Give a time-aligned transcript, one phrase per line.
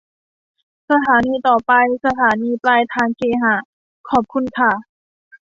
[0.89, 1.73] สถานีต่อไป
[2.05, 3.55] สถานีปลายทางเคหะ
[4.09, 4.71] ขอบคุณค่ะ